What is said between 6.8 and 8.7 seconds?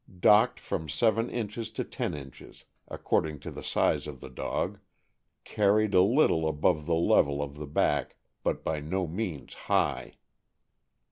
the level of the back, but